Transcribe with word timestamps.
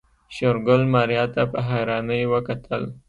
شېرګل 0.35 0.81
ماريا 0.93 1.23
ته 1.33 1.43
په 1.51 1.59
حيرانۍ 1.69 2.23
وکتل. 2.33 2.83